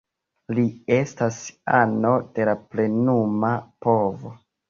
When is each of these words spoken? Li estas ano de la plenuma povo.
Li 0.59 0.61
estas 0.95 1.35
ano 1.81 2.15
de 2.39 2.47
la 2.51 2.57
plenuma 2.73 3.51
povo. 3.87 4.35